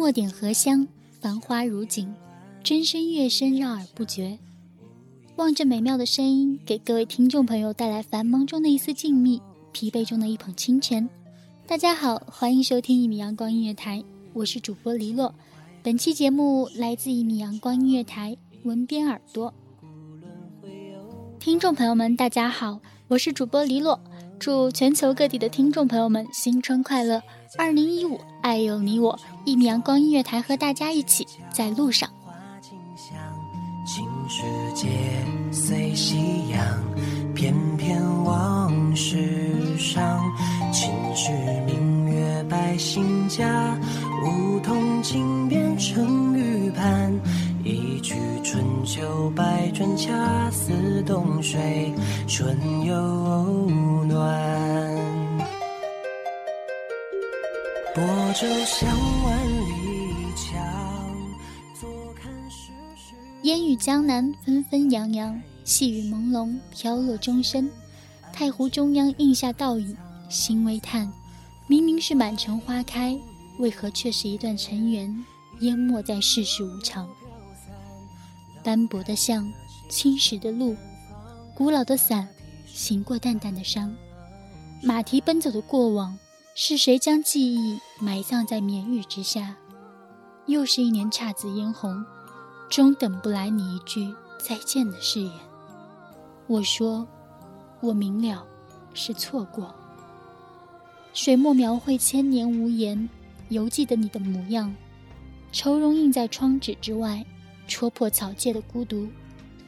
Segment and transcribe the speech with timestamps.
[0.00, 0.88] 墨点荷香，
[1.20, 2.10] 繁花如锦，
[2.64, 4.38] 真声乐声绕耳不绝。
[5.36, 11.06] 望着美妙的声音，给各位听众朋友带来繁忙中的一丝静谧，疲惫中的一捧清泉。
[11.66, 15.34] 大家好，欢迎收听一米阳光音乐台，我是主播黎洛。
[15.82, 19.52] 本期节目来自一米阳光音乐台文编耳朵。
[21.38, 24.00] 听众朋友们，大家好，我是主播黎洛。
[24.40, 27.22] 祝全球各地的听众朋友们新春快乐！
[27.58, 32.08] 二零一五，爱有你我，一米阳光音乐台和大家一起在路上。
[32.24, 33.18] 花径香，
[33.86, 34.42] 情世
[34.74, 34.88] 界
[35.52, 36.16] 随夕
[36.48, 36.64] 阳，
[37.34, 40.18] 翩翩往事上，
[40.72, 41.30] 秦时
[41.66, 43.78] 明月百姓家，
[44.24, 47.12] 梧桐锦变成玉盘，
[47.62, 51.92] 一曲春秋百转，恰似冬水
[52.26, 53.19] 春又
[63.42, 67.68] 烟雨江南，纷纷扬扬，细雨朦胧，飘落钟声。
[68.32, 69.96] 太湖中央映下倒影，
[70.28, 71.12] 心微叹：
[71.66, 73.18] 明明是满城花开，
[73.58, 75.24] 为何却是一段尘缘，
[75.58, 77.08] 淹没在世事无常？
[78.62, 79.52] 斑驳的巷，
[79.88, 80.76] 青石的路，
[81.52, 82.28] 古老的伞，
[82.64, 83.92] 行过淡淡的伤。
[84.84, 86.16] 马蹄奔走的过往，
[86.62, 89.56] 是谁将记忆埋葬在绵雨之下？
[90.44, 92.04] 又是一年姹紫嫣红，
[92.68, 95.32] 终等不来你一句再见的誓言。
[96.46, 97.08] 我说，
[97.80, 98.46] 我明了，
[98.92, 99.74] 是错过。
[101.14, 103.08] 水墨描绘千年无言，
[103.48, 104.76] 犹记得你的模样，
[105.52, 107.24] 愁容映在窗纸之外，
[107.66, 109.08] 戳破草芥的孤独。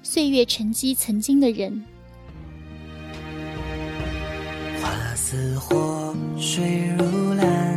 [0.02, 1.86] 岁月沉积曾经的人，
[5.32, 7.71] 似火，水如蓝，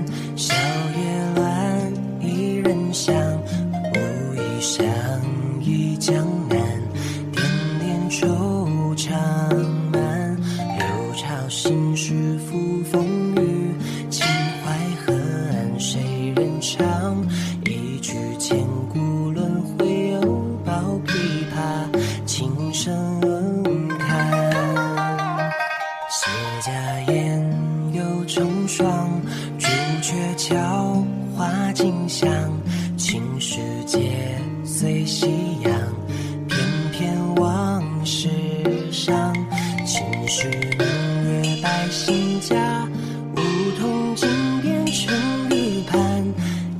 [30.07, 31.03] 鹊桥
[31.35, 32.29] 花径香，
[32.95, 35.25] 青石街随夕
[35.63, 35.73] 阳，
[36.47, 36.59] 翩
[36.91, 38.29] 翩往事
[38.91, 39.33] 上。
[39.83, 40.47] 秦时
[40.77, 42.87] 明月百姓家，
[43.35, 43.41] 梧
[43.79, 44.29] 桐金
[44.61, 45.15] 边成
[45.49, 46.23] 玉盘，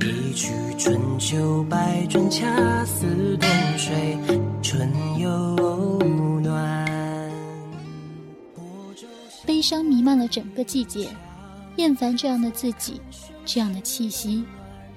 [0.02, 4.16] 一曲春秋百转，恰似冬水
[4.62, 4.88] 春
[5.18, 5.28] 又
[6.42, 6.86] 暖。
[9.44, 11.08] 悲伤弥漫了整个季节，
[11.76, 13.00] 厌烦这样的自己，
[13.44, 14.44] 这样的气息，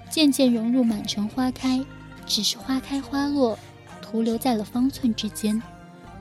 [0.10, 1.84] 渐渐融入满城花开，
[2.26, 3.58] 只是花开花落，
[4.02, 5.62] 徒留在了方寸之间。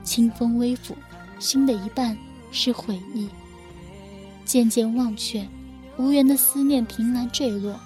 [0.03, 0.95] 清风微拂，
[1.39, 2.17] 心的一半
[2.51, 3.29] 是回忆。
[4.45, 5.47] 渐渐忘却，
[5.97, 7.79] 无缘的思念凭栏坠落。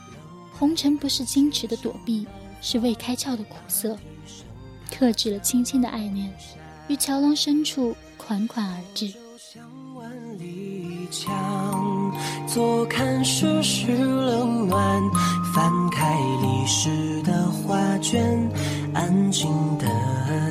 [0.52, 2.26] 红尘不是矜持的躲避，
[2.62, 3.98] 是未开窍的苦涩。
[4.92, 6.32] 克制了轻轻的爱恋，
[6.88, 9.12] 于桥廊深处款款而至。
[12.54, 15.02] 坐看世事冷暖，
[15.56, 18.24] 翻开历史的画卷，
[18.94, 19.88] 安静的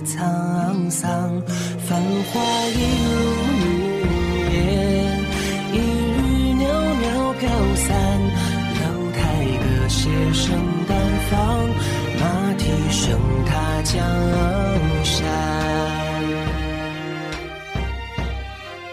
[0.04, 1.40] 沧桑，
[1.86, 2.02] 繁
[2.32, 2.40] 华
[2.74, 3.14] 一如
[3.62, 3.64] 云
[4.50, 4.58] 烟，
[5.72, 7.94] 一缕袅袅飘散，
[8.80, 8.82] 楼
[9.12, 9.22] 台
[9.62, 10.02] 歌榭
[10.34, 10.58] 声
[10.88, 10.98] 淡
[11.30, 11.38] 放，
[12.18, 12.22] 马
[12.58, 13.16] 蹄声
[13.46, 13.94] 踏江
[15.04, 15.22] 山，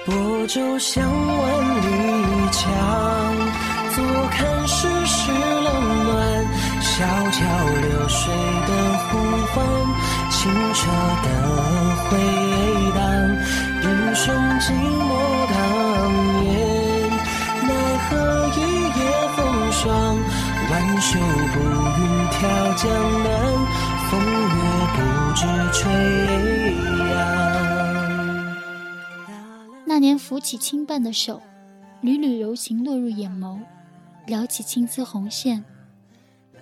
[0.05, 1.47] 泊舟向万
[1.81, 2.18] 里
[2.51, 2.65] 江，
[3.95, 3.97] 坐
[4.29, 5.67] 看世事冷
[6.05, 6.13] 暖，
[6.81, 6.89] 小
[7.31, 7.37] 桥
[7.81, 8.33] 流水
[8.67, 8.69] 的
[9.05, 9.09] 呼
[9.53, 9.55] 唤，
[10.29, 10.37] 清
[10.73, 10.79] 澈
[11.23, 11.27] 的
[12.05, 12.11] 回
[12.95, 12.99] 荡，
[13.81, 13.85] 人
[14.15, 14.25] 生
[14.59, 15.09] 寂寞
[15.51, 15.55] 当
[16.43, 16.47] 年，
[17.67, 17.69] 奈
[18.09, 18.09] 何
[18.57, 18.57] 一
[18.97, 18.99] 夜
[19.35, 19.37] 风
[19.71, 19.87] 霜，
[20.71, 21.07] 挽袖
[21.53, 21.55] 步
[21.97, 21.99] 云
[22.31, 22.37] 眺
[22.75, 22.83] 江
[23.23, 23.27] 南，
[24.09, 24.57] 风月
[24.95, 24.97] 不
[25.35, 25.41] 知
[25.73, 25.79] 吹
[27.09, 27.13] 扬。
[29.85, 31.41] 那年扶起轻瓣的手，
[32.01, 33.59] 缕缕柔情落入眼眸，
[34.25, 35.63] 撩起青丝红线。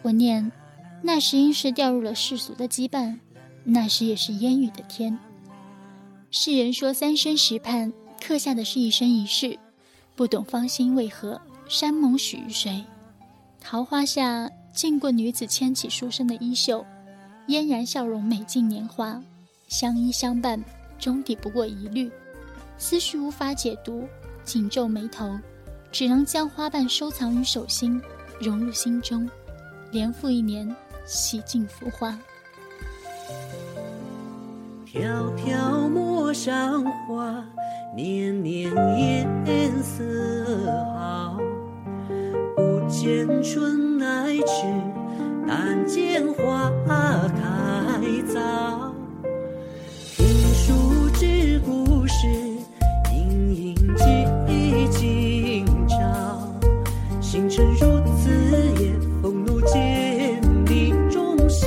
[0.01, 0.51] 我念，
[1.03, 3.19] 那时应是掉入了世俗的羁绊，
[3.63, 5.17] 那时也是烟雨的天。
[6.31, 9.57] 世人说三生石畔，刻下的是一生一世，
[10.15, 12.83] 不懂芳心为何，山盟许于谁？
[13.59, 16.85] 桃花下见过女子牵起书生的衣袖，
[17.47, 19.21] 嫣然笑容美尽年华，
[19.67, 20.63] 相依相伴，
[20.97, 22.09] 终抵不过一缕。
[22.77, 24.07] 思绪无法解读，
[24.47, 25.37] 紧皱眉头，
[25.91, 28.01] 只能将花瓣收藏于手心，
[28.39, 29.29] 融入心中，
[29.91, 30.73] 年复一年，
[31.05, 32.17] 洗尽浮华。
[34.85, 37.43] 飘飘陌上花，
[37.93, 40.01] 年年颜色
[40.95, 41.37] 好。
[42.55, 44.63] 不见春来迟，
[45.45, 47.99] 但见花开
[57.57, 58.29] 星辰如此
[58.79, 61.65] 夜，风露见你中晓。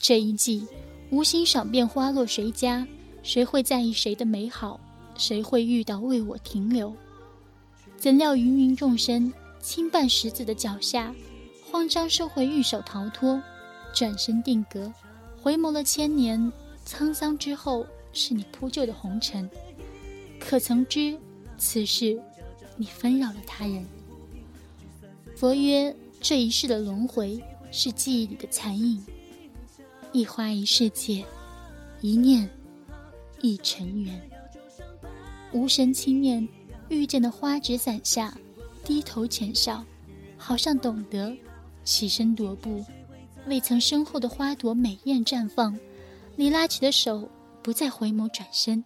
[0.00, 0.66] 这一季，
[1.10, 2.88] 无心赏遍花落谁家？
[3.22, 4.80] 谁会在意谁的美好？
[5.18, 6.90] 谁会遇到为我停留？
[7.98, 9.30] 怎料芸芸众生，
[9.60, 11.14] 轻绊石子的脚下，
[11.70, 13.38] 慌张收回玉手逃脱，
[13.92, 14.90] 转身定格，
[15.42, 16.50] 回眸了千年
[16.86, 17.84] 沧桑之后，
[18.14, 19.46] 是你铺就的红尘。
[20.40, 21.14] 可曾知，
[21.58, 22.18] 此事
[22.78, 23.84] 你纷扰了他人？
[25.34, 27.42] 佛曰：这一世的轮回，
[27.72, 29.04] 是记忆里的残影。
[30.12, 31.24] 一花一世界，
[32.00, 32.48] 一念
[33.42, 34.30] 一尘缘。
[35.52, 36.48] 无神轻念，
[36.88, 38.38] 遇见的花纸伞下，
[38.84, 39.84] 低头浅笑，
[40.36, 41.36] 好像懂得，
[41.84, 42.84] 起身踱步。
[43.46, 45.76] 未曾身后的花朵美艳绽放，
[46.36, 47.28] 你拉起的手
[47.60, 48.84] 不再回眸转身，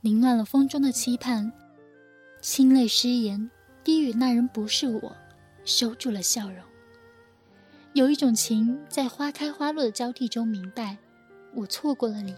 [0.00, 1.52] 凌乱了风中的期盼。
[2.40, 3.50] 清泪失言，
[3.84, 5.14] 低语那人不是我，
[5.64, 6.56] 收住了笑容。
[7.92, 10.96] 有一种情，在花开花落的交替中明白，
[11.54, 12.34] 我错过了你。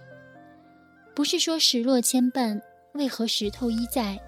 [1.15, 2.61] 不是说石落牵绊，
[2.95, 4.19] 为何石头依在，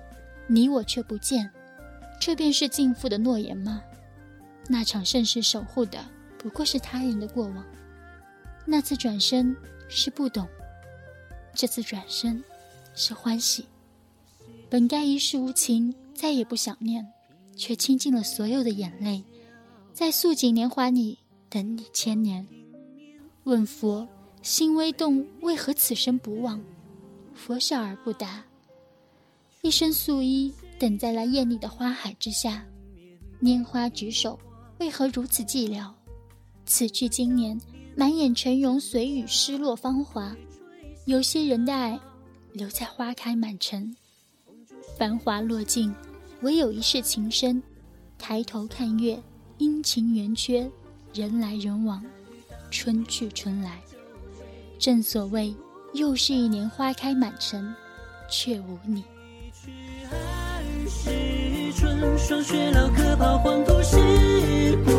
[0.47, 1.50] 你我却不见？
[2.21, 3.83] 这便是尽付的诺言吗？
[4.69, 5.99] 那场盛世守护的，
[6.38, 7.64] 不过是他人的过往。
[8.64, 9.57] 那次转身
[9.88, 10.47] 是不懂，
[11.52, 12.43] 这次转身
[12.95, 13.66] 是欢喜。
[14.75, 17.07] 本该一世无情，再也不想念，
[17.54, 19.23] 却倾尽了所有的眼泪。
[19.93, 21.16] 在素锦年华里
[21.49, 22.45] 等你千年。
[23.45, 24.09] 问佛
[24.43, 26.61] 心微动，为何此生不忘？
[27.35, 28.45] 佛笑而不答。
[29.62, 32.66] 一身素衣，等在了艳丽的花海之下。
[33.40, 34.37] 拈花执手，
[34.81, 35.88] 为何如此寂寥？
[36.66, 37.57] 此去经年，
[37.95, 40.37] 满眼尘容，随雨失落芳华。
[41.07, 41.97] 有些人的爱，
[42.52, 43.95] 留在花开满城。
[44.99, 45.95] 繁华落尽，
[46.43, 47.63] 唯有一世情深。
[48.19, 49.21] 抬头看月。
[49.59, 50.69] 阴晴圆缺，
[51.15, 52.05] 人来人往，
[52.73, 53.79] 春去春来。
[54.81, 55.55] 正所谓，
[55.93, 57.73] 又是一年花开满城，
[58.29, 59.05] 却无你。
[60.89, 63.97] 是春，霜雪老客抛黄土是
[64.85, 64.91] 故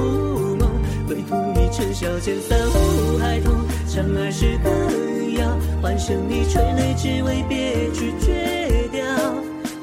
[0.56, 0.72] 梦。
[1.06, 3.54] 归途一程小见三五孩童，
[3.90, 8.75] 长儿时歌谣，欢声里垂泪，只为别去绝。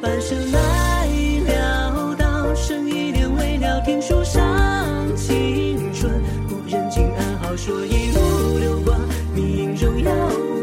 [0.02, 1.06] 半生来
[1.47, 6.21] 潦倒，剩一年未了，听书上青春。
[6.49, 7.54] 故人今安好？
[7.54, 9.00] 说一路流光，
[9.32, 10.12] 迷影中遥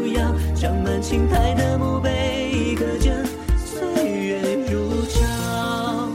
[0.08, 0.36] 遥。
[0.54, 3.24] 长满青苔的墓碑，刻着
[3.56, 3.80] 岁
[4.12, 6.10] 月如潮。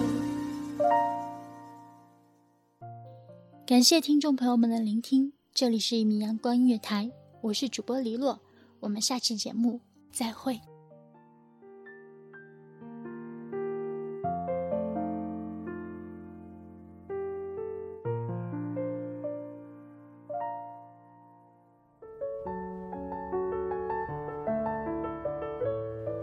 [3.66, 7.10] 感谢听众朋友们的聆听，这里是一米阳光音乐台，
[7.42, 8.40] 我是主播黎洛，
[8.82, 9.82] 我们下期节目
[10.14, 10.62] 再会。